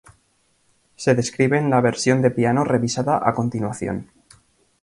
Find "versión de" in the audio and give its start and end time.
1.79-2.31